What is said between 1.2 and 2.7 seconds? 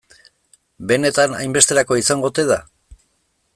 hainbesterako izango ote da?